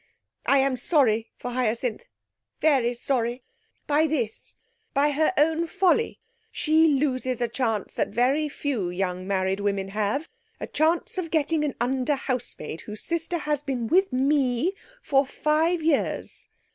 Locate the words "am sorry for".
0.57-1.51